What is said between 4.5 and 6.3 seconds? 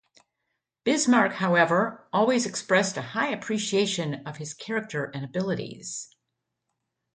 character and abilities.